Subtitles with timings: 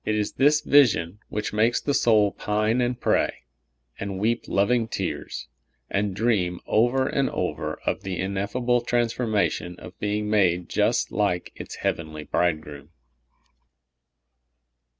[0.03, 3.43] It is this vision wdiich makes the soul pine and pray,
[3.99, 5.47] and weep loving tears,
[5.91, 11.51] and dream over and over of the ineffable trans formation of being made just like
[11.55, 12.89] its heavenly Bride groom.